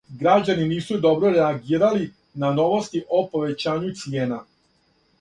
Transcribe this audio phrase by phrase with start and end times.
[0.21, 2.09] Граđани нису добро реагирали
[2.45, 4.45] на новости о повећању цијена.